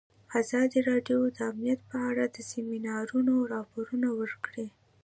ازادي 0.39 0.79
راډیو 0.89 1.19
د 1.35 1.37
امنیت 1.51 1.81
په 1.91 1.97
اړه 2.09 2.23
د 2.29 2.37
سیمینارونو 2.51 3.33
راپورونه 3.53 4.07
ورکړي. 4.19 4.67